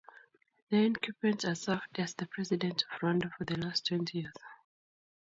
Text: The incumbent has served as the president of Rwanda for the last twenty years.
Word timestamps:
The 0.71 0.77
incumbent 0.77 1.43
has 1.43 1.61
served 1.61 1.99
as 1.99 2.15
the 2.15 2.25
president 2.25 2.85
of 2.91 3.01
Rwanda 3.01 3.31
for 3.37 3.45
the 3.45 3.55
last 3.59 3.85
twenty 3.85 4.21
years. 4.21 4.33